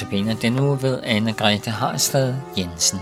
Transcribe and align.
Notabene 0.00 0.34
den 0.42 0.58
uge 0.58 0.82
ved 0.82 1.02
Anne-Grethe 1.02 1.70
Harstad 1.70 2.34
Jensen. 2.58 2.98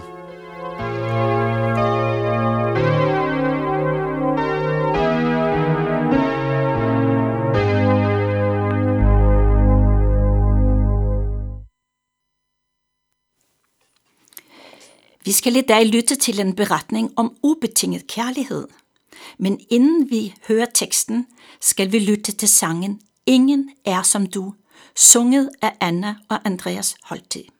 Vi 15.25 15.33
skal 15.33 15.57
i 15.57 15.61
dag 15.61 15.87
lytte 15.87 16.17
til 16.17 16.41
en 16.41 16.55
beretning 16.55 17.13
om 17.17 17.37
ubetinget 17.43 18.07
kærlighed. 18.07 18.69
Men 19.39 19.61
inden 19.71 20.11
vi 20.11 20.35
hører 20.49 20.67
teksten, 20.75 21.27
skal 21.61 21.93
vi 21.93 21.99
lytte 21.99 22.33
til 22.33 22.49
sangen 22.49 23.01
Ingen 23.27 23.71
er 23.85 24.03
som 24.03 24.27
du, 24.27 24.55
sunget 24.97 25.51
af 25.63 25.73
Anna 25.81 26.15
og 26.29 26.39
Andreas 26.45 26.97
Holti. 27.03 27.51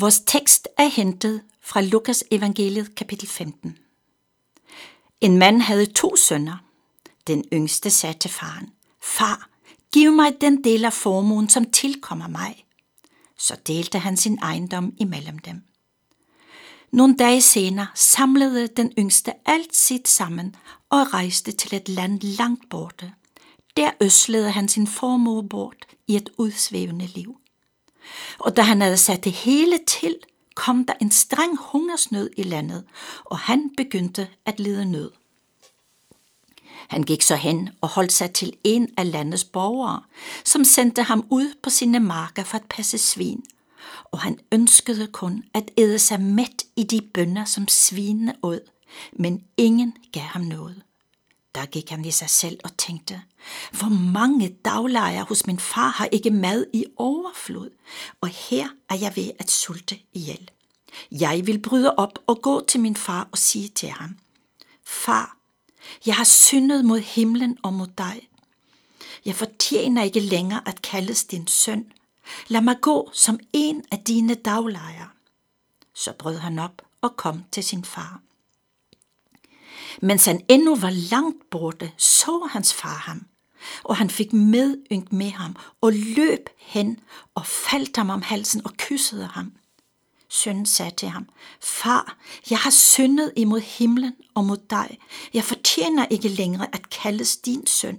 Vores 0.00 0.22
tekst 0.26 0.68
er 0.78 0.88
hentet 0.88 1.42
fra 1.60 1.80
Lukas 1.80 2.24
evangeliet 2.30 2.94
kapitel 2.94 3.28
15. 3.28 3.78
En 5.20 5.38
mand 5.38 5.60
havde 5.60 5.86
to 5.86 6.16
sønner. 6.16 6.56
Den 7.26 7.44
yngste 7.52 7.90
sagde 7.90 8.18
til 8.18 8.30
faren, 8.30 8.70
Far, 9.02 9.48
giv 9.92 10.12
mig 10.12 10.40
den 10.40 10.64
del 10.64 10.84
af 10.84 10.92
formuen, 10.92 11.48
som 11.48 11.70
tilkommer 11.70 12.28
mig. 12.28 12.64
Så 13.38 13.56
delte 13.66 13.98
han 13.98 14.16
sin 14.16 14.38
ejendom 14.42 14.92
imellem 14.98 15.38
dem. 15.38 15.62
Nogle 16.92 17.16
dage 17.16 17.40
senere 17.40 17.86
samlede 17.94 18.66
den 18.66 18.92
yngste 18.98 19.32
alt 19.44 19.76
sit 19.76 20.08
sammen 20.08 20.56
og 20.90 21.14
rejste 21.14 21.52
til 21.52 21.76
et 21.76 21.88
land 21.88 22.20
langt 22.20 22.68
borte. 22.70 23.12
Der 23.76 23.90
øslede 24.00 24.50
han 24.50 24.68
sin 24.68 24.86
formue 24.86 25.48
bort 25.48 25.86
i 26.06 26.16
et 26.16 26.30
udsvævende 26.38 27.06
liv. 27.06 27.36
Og 28.38 28.56
da 28.56 28.62
han 28.62 28.80
havde 28.80 28.96
sat 28.96 29.24
det 29.24 29.32
hele 29.32 29.78
til, 29.86 30.16
kom 30.54 30.84
der 30.84 30.94
en 31.00 31.10
streng 31.10 31.58
hungersnød 31.60 32.30
i 32.36 32.42
landet, 32.42 32.84
og 33.24 33.38
han 33.38 33.70
begyndte 33.76 34.28
at 34.46 34.60
lide 34.60 34.84
nød. 34.84 35.10
Han 36.88 37.02
gik 37.02 37.22
så 37.22 37.36
hen 37.36 37.68
og 37.80 37.88
holdt 37.88 38.12
sig 38.12 38.32
til 38.32 38.52
en 38.64 38.88
af 38.96 39.12
landets 39.12 39.44
borgere, 39.44 40.02
som 40.44 40.64
sendte 40.64 41.02
ham 41.02 41.26
ud 41.30 41.54
på 41.62 41.70
sine 41.70 42.00
marker 42.00 42.44
for 42.44 42.58
at 42.58 42.64
passe 42.68 42.98
svin, 42.98 43.44
og 44.04 44.20
han 44.20 44.38
ønskede 44.52 45.06
kun 45.06 45.44
at 45.54 45.70
æde 45.78 45.98
sig 45.98 46.20
mæt 46.20 46.64
i 46.76 46.82
de 46.82 47.00
bønder, 47.14 47.44
som 47.44 47.68
svinene 47.68 48.34
åd, 48.42 48.60
men 49.12 49.44
ingen 49.56 49.96
gav 50.12 50.22
ham 50.22 50.42
noget. 50.42 50.82
Der 51.56 51.66
gik 51.66 51.90
han 51.90 52.04
i 52.04 52.10
sig 52.10 52.30
selv 52.30 52.58
og 52.64 52.76
tænkte, 52.76 53.22
hvor 53.70 53.88
mange 53.88 54.48
daglejer 54.64 55.24
hos 55.24 55.46
min 55.46 55.58
far 55.58 55.88
har 55.88 56.08
ikke 56.12 56.30
mad 56.30 56.66
i 56.72 56.84
overflod, 56.96 57.70
og 58.20 58.28
her 58.28 58.68
er 58.88 58.94
jeg 58.94 59.12
ved 59.16 59.30
at 59.38 59.50
sulte 59.50 59.98
ihjel. 60.12 60.50
Jeg 61.10 61.46
vil 61.46 61.62
bryde 61.62 61.94
op 61.94 62.18
og 62.26 62.42
gå 62.42 62.64
til 62.68 62.80
min 62.80 62.96
far 62.96 63.28
og 63.32 63.38
sige 63.38 63.68
til 63.68 63.88
ham, 63.88 64.16
Far, 64.84 65.36
jeg 66.06 66.16
har 66.16 66.24
syndet 66.24 66.84
mod 66.84 67.00
himlen 67.00 67.58
og 67.62 67.72
mod 67.72 67.86
dig. 67.98 68.28
Jeg 69.24 69.34
fortjener 69.34 70.02
ikke 70.02 70.20
længere 70.20 70.68
at 70.68 70.82
kaldes 70.82 71.24
din 71.24 71.46
søn. 71.46 71.92
Lad 72.48 72.60
mig 72.60 72.76
gå 72.80 73.10
som 73.12 73.40
en 73.52 73.84
af 73.92 73.98
dine 73.98 74.34
daglejere. 74.34 75.08
Så 75.94 76.12
brød 76.18 76.36
han 76.36 76.58
op 76.58 76.82
og 77.00 77.16
kom 77.16 77.44
til 77.52 77.64
sin 77.64 77.84
far. 77.84 78.20
Mens 80.02 80.24
han 80.24 80.40
endnu 80.48 80.76
var 80.76 80.90
langt 80.90 81.50
borte, 81.50 81.92
så 81.96 82.48
hans 82.50 82.74
far 82.74 82.98
ham, 83.06 83.26
og 83.84 83.96
han 83.96 84.10
fik 84.10 84.32
medynk 84.32 85.12
med 85.12 85.30
ham 85.30 85.56
og 85.80 85.92
løb 85.92 86.48
hen 86.58 87.00
og 87.34 87.46
faldt 87.46 87.96
ham 87.96 88.10
om 88.10 88.22
halsen 88.22 88.62
og 88.64 88.72
kyssede 88.76 89.26
ham. 89.26 89.52
Sønnen 90.28 90.66
sagde 90.66 90.96
til 90.96 91.08
ham, 91.08 91.28
Far, 91.60 92.16
jeg 92.50 92.58
har 92.58 92.70
syndet 92.70 93.32
imod 93.36 93.60
himlen 93.60 94.14
og 94.34 94.44
mod 94.44 94.56
dig. 94.70 94.98
Jeg 95.34 95.44
fortjener 95.44 96.06
ikke 96.10 96.28
længere 96.28 96.66
at 96.72 96.90
kaldes 96.90 97.36
din 97.36 97.66
søn. 97.66 97.98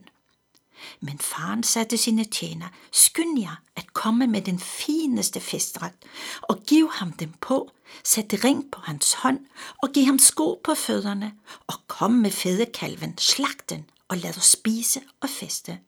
Men 1.00 1.20
faren 1.20 1.64
satte 1.64 1.98
sine 1.98 2.24
tjener, 2.24 2.68
skynd 2.92 3.40
jer 3.40 3.62
at 3.76 3.94
komme 3.94 4.28
med 4.28 4.42
den 4.42 4.60
fineste 4.60 5.40
festret, 5.40 5.94
og 6.42 6.64
giv 6.68 6.90
ham 6.92 7.12
dem 7.12 7.34
på, 7.42 7.72
sæt 8.04 8.34
ring 8.44 8.72
på 8.72 8.82
hans 8.82 9.14
hånd, 9.14 9.40
og 9.84 9.90
giv 9.94 10.06
ham 10.06 10.20
sko 10.20 10.62
på 10.64 10.76
fødderne, 10.76 11.34
og 11.68 11.76
kom 11.88 12.12
med 12.12 12.32
fedekalven, 12.32 13.18
slag 13.18 13.58
den, 13.70 13.86
og 14.08 14.18
lad 14.18 14.38
os 14.38 14.46
spise 14.46 15.02
og 15.22 15.30
feste. 15.30 15.80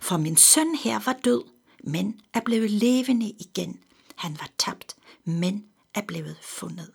For 0.00 0.16
min 0.16 0.36
søn 0.36 0.74
her 0.74 0.98
var 0.98 1.16
død, 1.24 1.44
men 1.84 2.20
er 2.34 2.40
blevet 2.40 2.70
levende 2.70 3.30
igen. 3.30 3.80
Han 4.14 4.36
var 4.40 4.50
tabt, 4.58 4.96
men 5.24 5.64
er 5.94 6.00
blevet 6.00 6.36
fundet. 6.42 6.90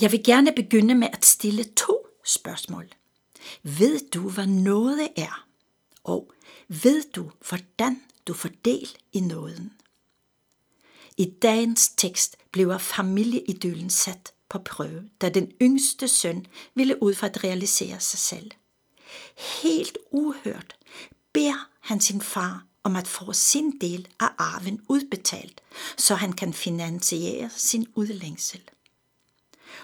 Jeg 0.00 0.12
vil 0.12 0.24
gerne 0.24 0.52
begynde 0.52 0.94
med 0.94 1.08
at 1.12 1.26
stille 1.26 1.64
to 1.64 2.06
spørgsmål. 2.24 2.88
Ved 3.62 4.10
du, 4.10 4.28
hvad 4.28 4.46
noget 4.46 5.08
er? 5.16 5.46
Og 6.04 6.32
ved 6.68 7.02
du, 7.12 7.30
hvordan 7.48 8.02
du 8.26 8.34
får 8.34 8.50
del 8.64 8.96
i 9.12 9.20
nåden? 9.20 9.72
I 11.16 11.24
dagens 11.42 11.88
tekst 11.88 12.36
bliver 12.52 12.78
familieidyllen 12.78 13.90
sat 13.90 14.32
på 14.48 14.58
prøve, 14.58 15.10
da 15.20 15.28
den 15.28 15.52
yngste 15.62 16.08
søn 16.08 16.46
ville 16.74 17.02
ud 17.02 17.14
for 17.14 17.26
at 17.26 17.44
realisere 17.44 18.00
sig 18.00 18.18
selv. 18.18 18.50
Helt 19.62 19.98
uhørt 20.10 20.76
beder 21.32 21.68
han 21.80 22.00
sin 22.00 22.20
far 22.20 22.66
om 22.82 22.96
at 22.96 23.08
få 23.08 23.32
sin 23.32 23.78
del 23.80 24.08
af 24.20 24.28
arven 24.38 24.80
udbetalt, 24.88 25.60
så 25.96 26.14
han 26.14 26.32
kan 26.32 26.52
finansiere 26.52 27.50
sin 27.56 27.86
udlængsel. 27.94 28.60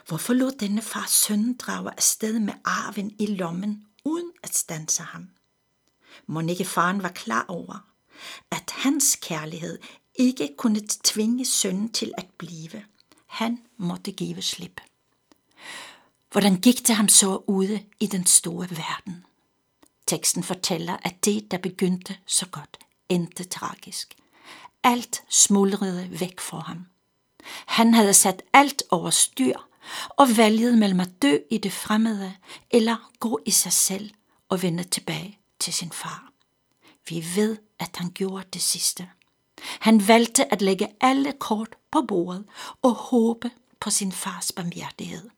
Hvorfor 0.06 0.32
lod 0.32 0.52
denne 0.52 0.82
far 0.82 1.06
sønnen 1.08 1.54
drage 1.54 1.90
afsted 1.90 2.38
med 2.38 2.54
arven 2.64 3.12
i 3.18 3.26
lommen, 3.26 3.86
uden 4.04 4.30
at 4.42 4.56
stanse 4.56 5.02
ham? 5.02 5.28
Må 6.26 6.40
ikke 6.40 6.64
faren 6.64 7.02
var 7.02 7.08
klar 7.08 7.44
over, 7.48 7.86
at 8.50 8.70
hans 8.70 9.18
kærlighed 9.22 9.78
ikke 10.14 10.54
kunne 10.58 10.80
tvinge 11.04 11.44
sønnen 11.44 11.92
til 11.92 12.12
at 12.18 12.26
blive. 12.38 12.84
Han 13.26 13.58
måtte 13.76 14.12
give 14.12 14.42
slip. 14.42 14.80
Hvordan 16.32 16.60
gik 16.60 16.86
det 16.86 16.96
ham 16.96 17.08
så 17.08 17.42
ude 17.46 17.82
i 18.00 18.06
den 18.06 18.26
store 18.26 18.70
verden? 18.70 19.24
Teksten 20.06 20.42
fortæller, 20.42 20.96
at 21.02 21.24
det, 21.24 21.50
der 21.50 21.58
begyndte 21.58 22.16
så 22.26 22.46
godt, 22.46 22.78
endte 23.08 23.44
tragisk. 23.44 24.14
Alt 24.82 25.24
smuldrede 25.28 26.20
væk 26.20 26.40
for 26.40 26.60
ham. 26.60 26.86
Han 27.66 27.94
havde 27.94 28.14
sat 28.14 28.42
alt 28.52 28.82
over 28.90 29.10
styr 29.10 29.56
og 30.08 30.36
valget 30.36 30.78
mellem 30.78 31.00
at 31.00 31.22
dø 31.22 31.38
i 31.50 31.58
det 31.58 31.72
fremmede 31.72 32.34
eller 32.70 33.10
gå 33.20 33.40
i 33.46 33.50
sig 33.50 33.72
selv 33.72 34.10
og 34.48 34.62
vende 34.62 34.84
tilbage 34.84 35.38
til 35.58 35.72
sin 35.72 35.92
far. 35.92 36.32
Vi 37.08 37.24
ved, 37.36 37.56
at 37.78 37.90
han 37.96 38.10
gjorde 38.10 38.44
det 38.52 38.62
sidste. 38.62 39.08
Han 39.80 40.08
valgte 40.08 40.52
at 40.52 40.62
lægge 40.62 40.88
alle 41.00 41.32
kort 41.32 41.76
på 41.90 42.02
bordet 42.08 42.44
og 42.82 42.94
håbe 42.94 43.50
på 43.80 43.90
sin 43.90 44.12
fars 44.12 44.52
barmhjertighed. 44.52 45.30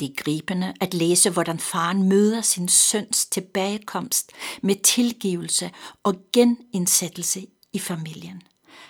Det 0.00 0.10
er 0.10 0.14
gribende 0.16 0.74
at 0.80 0.94
læse, 0.94 1.30
hvordan 1.30 1.58
faren 1.58 2.08
møder 2.08 2.40
sin 2.40 2.68
søns 2.68 3.26
tilbagekomst 3.26 4.32
med 4.62 4.76
tilgivelse 4.82 5.70
og 6.02 6.14
genindsættelse 6.32 7.46
i 7.72 7.78
familien. 7.78 8.42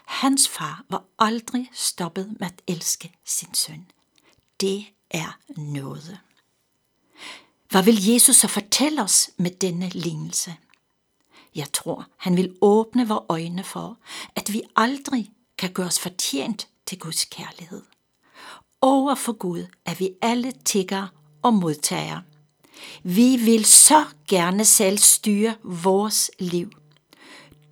Hans 0.05 0.49
far 0.49 0.85
var 0.89 1.05
aldrig 1.19 1.71
stoppet 1.73 2.37
med 2.41 2.47
at 2.47 2.63
elske 2.67 3.13
sin 3.25 3.55
søn. 3.55 3.91
Det 4.61 4.87
er 5.11 5.39
noget. 5.57 6.19
Hvad 7.71 7.83
vil 7.83 8.07
Jesus 8.07 8.37
så 8.37 8.49
fortælle 8.49 9.03
os 9.03 9.31
med 9.37 9.51
denne 9.51 9.89
lignelse? 9.89 10.55
Jeg 11.55 11.73
tror, 11.73 12.07
han 12.17 12.37
vil 12.37 12.57
åbne 12.61 13.09
vores 13.09 13.25
øjne 13.29 13.65
for, 13.65 13.97
at 14.37 14.53
vi 14.53 14.63
aldrig 14.77 15.31
kan 15.59 15.73
gøre 15.73 15.87
os 15.87 16.01
fortjent 16.01 16.69
til 16.87 16.99
Guds 16.99 17.25
kærlighed. 17.25 17.83
Over 18.81 19.15
for 19.15 19.33
Gud 19.33 19.67
er 19.85 19.95
vi 19.95 20.11
alle 20.23 20.53
tigger 20.65 21.07
og 21.43 21.55
modtager. 21.55 22.21
Vi 23.03 23.37
vil 23.37 23.65
så 23.65 24.05
gerne 24.29 24.65
selv 24.65 24.99
styre 24.99 25.57
vores 25.63 26.31
liv. 26.39 26.71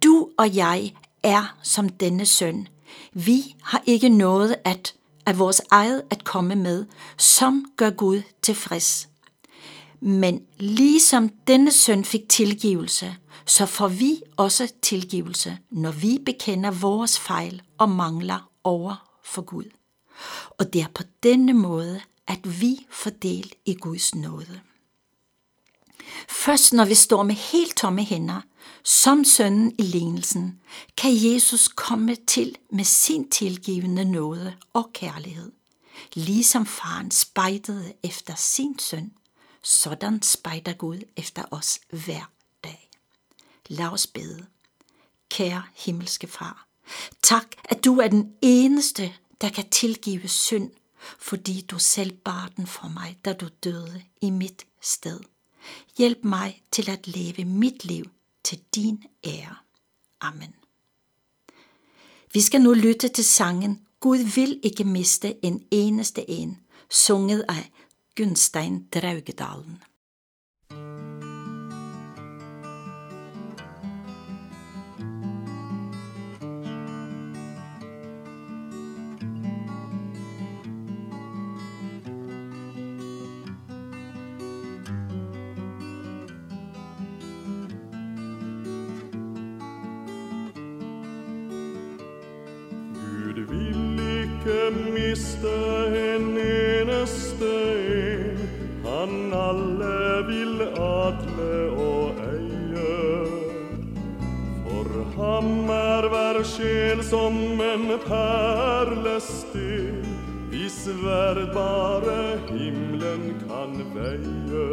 Du 0.05 0.31
og 0.39 0.57
jeg 0.57 0.95
er 1.27 1.57
som 1.63 1.89
denne 1.89 2.27
søn. 2.27 2.69
Vi 3.13 3.55
har 3.63 3.83
ikke 3.87 4.09
noget 4.09 4.57
at 4.65 4.95
af 5.27 5.39
vores 5.39 5.63
eget 5.71 6.03
at 6.11 6.25
komme 6.25 6.55
med, 6.55 6.87
som 7.19 7.65
gør 7.77 7.91
Gud 7.91 8.23
tilfreds. 8.43 9.09
Men 10.01 10.43
ligesom 10.59 11.29
denne 11.29 11.71
søn 11.71 12.05
fik 12.05 12.29
tilgivelse, 12.29 13.17
så 13.47 13.67
får 13.67 13.89
vi 13.89 14.21
også 14.37 14.73
tilgivelse, 14.83 15.59
når 15.71 15.91
vi 15.91 16.19
bekender 16.27 16.71
vores 16.71 17.19
fejl 17.19 17.63
og 17.79 17.89
mangler 17.89 18.51
over 18.65 19.21
for 19.25 19.43
Gud. 19.43 19.65
Og 20.51 20.73
det 20.73 20.83
er 20.83 20.89
på 20.95 21.03
denne 21.23 21.53
måde, 21.53 22.01
at 22.27 22.61
vi 22.61 22.87
får 22.91 23.11
del 23.11 23.53
i 23.65 23.75
Guds 23.75 24.15
nåde. 24.15 24.61
Først 26.29 26.73
når 26.73 26.85
vi 26.85 26.95
står 26.95 27.23
med 27.23 27.35
helt 27.35 27.77
tomme 27.77 28.05
hænder, 28.05 28.41
som 28.85 29.25
sønnen 29.25 29.73
i 29.79 29.83
lignelsen, 29.83 30.61
kan 30.97 31.11
Jesus 31.15 31.69
komme 31.69 32.17
til 32.27 32.57
med 32.71 32.85
sin 32.85 33.31
tilgivende 33.31 34.05
nåde 34.05 34.57
og 34.73 34.91
kærlighed. 34.93 35.53
Ligesom 36.15 36.67
faren 36.67 37.11
spejdede 37.11 37.93
efter 38.03 38.35
sin 38.35 38.79
søn, 38.79 39.13
sådan 39.63 40.23
spejder 40.23 40.73
Gud 40.73 40.99
efter 41.17 41.43
os 41.51 41.81
hver 41.91 42.31
dag. 42.65 42.91
Lad 43.69 43.87
os 43.87 44.07
bede. 44.07 44.47
Kære 45.31 45.63
himmelske 45.75 46.27
far, 46.27 46.67
tak 47.23 47.47
at 47.65 47.85
du 47.85 47.99
er 47.99 48.09
den 48.09 48.33
eneste, 48.43 49.15
der 49.41 49.49
kan 49.49 49.71
tilgive 49.71 50.29
synd, 50.29 50.71
fordi 51.19 51.61
du 51.61 51.79
selv 51.79 52.13
bar 52.13 52.51
den 52.57 52.67
for 52.67 52.89
mig, 52.89 53.19
da 53.25 53.33
du 53.33 53.49
døde 53.65 54.03
i 54.21 54.31
mit 54.31 54.67
sted. 54.81 55.21
Hjælp 55.99 56.25
mig 56.25 56.63
til 56.71 56.91
at 56.91 57.07
leve 57.07 57.45
mit 57.45 57.85
liv 57.85 58.05
til 58.45 58.61
din 58.75 59.05
ære. 59.25 59.57
Amen. 60.21 60.55
Vi 62.33 62.41
skal 62.41 62.61
nu 62.61 62.73
lytte 62.73 63.09
til 63.09 63.25
sangen 63.25 63.87
Gud 64.01 64.19
vil 64.19 64.61
ikke 64.63 64.85
miste 64.85 65.45
en 65.45 65.67
eneste 65.71 66.31
en, 66.31 66.59
sunget 66.91 67.45
af 67.49 67.71
Gunstein 68.17 68.87
Draugedalen. 68.95 69.83
Miste 94.97 95.57
en 96.11 96.39
eneste 96.39 97.53
en, 97.87 98.39
han 98.85 99.33
alle 99.35 100.25
vil 100.29 100.63
adle 100.81 101.57
og 101.85 102.21
eie. 102.31 102.95
For 104.67 104.89
ham 105.17 105.71
er 105.71 106.09
hver 106.13 106.41
sjel 106.49 107.03
som 107.05 107.37
en 107.61 107.89
perlesten, 108.07 110.05
hvis 110.53 110.79
verd 111.03 111.43
bare 111.55 112.21
himlen 112.49 113.35
kan 113.45 113.77
veie. 113.97 114.69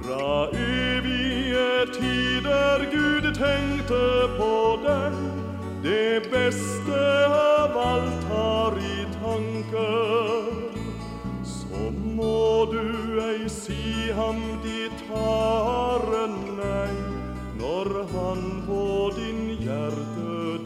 Fra 0.00 0.48
evige 0.56 1.68
tider 1.94 2.88
Gud 2.94 3.30
tenkte 3.38 4.06
på 4.38 4.54
deg, 4.86 5.39
det 5.82 6.30
beste 6.30 7.26
av 7.26 7.78
alt 7.78 8.24
har 8.24 8.78
i 8.78 9.06
tanker. 9.22 10.50
Så 11.44 11.90
må 12.16 12.66
du 12.72 13.20
ei 13.24 13.48
si 13.48 14.10
ham 14.16 14.40
ditt 14.64 15.04
harde 15.08 16.26
nei, 16.58 16.92
når 17.60 17.92
han 18.12 18.44
på 18.68 18.84
din 19.16 19.42
hjerte 19.64 20.59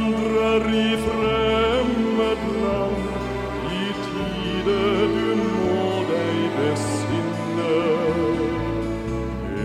evighetsvandrer 0.00 0.64
i 0.74 0.96
fremmed 0.96 2.42
land, 2.62 3.04
i 3.72 3.92
tide 4.04 4.78
du 5.14 5.34
må 5.36 6.04
deg 6.10 6.38
besinne. 6.58 7.74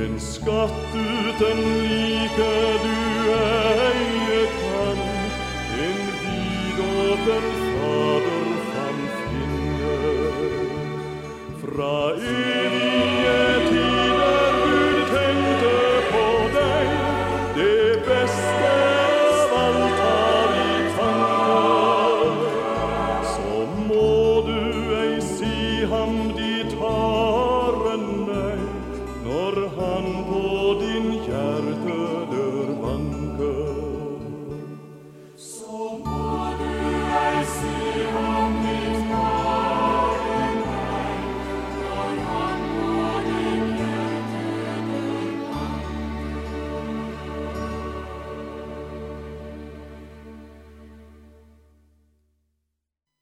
En 0.04 0.20
skatt 0.20 0.96
uten 0.96 1.62
like 1.84 2.54
du 2.84 2.98
eie 3.36 4.42
kan, 4.62 5.06
en 5.86 6.01
vidåpen 6.24 7.64